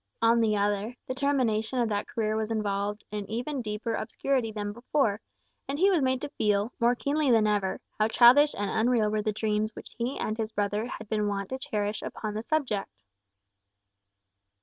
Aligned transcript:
On 0.19 0.41
the 0.41 0.57
other, 0.57 0.95
the 1.05 1.13
termination 1.13 1.77
of 1.77 1.87
that 1.89 2.07
career 2.07 2.35
was 2.35 2.49
involved 2.49 3.05
in 3.11 3.29
even 3.29 3.61
deeper 3.61 3.93
obscurity 3.93 4.51
than 4.51 4.71
before; 4.73 5.21
and 5.67 5.77
he 5.77 5.91
was 5.91 6.01
made 6.01 6.21
to 6.21 6.29
feel, 6.39 6.73
more 6.79 6.95
keenly 6.95 7.29
than 7.29 7.45
ever, 7.45 7.79
how 7.99 8.07
childish 8.07 8.55
and 8.57 8.71
unreal 8.71 9.11
were 9.11 9.21
the 9.21 9.31
dreams 9.31 9.75
which 9.75 9.91
he 9.99 10.17
and 10.17 10.39
his 10.39 10.51
brother 10.51 10.87
had 10.87 11.07
been 11.07 11.27
wont 11.27 11.49
to 11.49 11.59
cherish 11.59 12.01
upon 12.01 12.33
the 12.33 12.41
subject. 12.41 12.89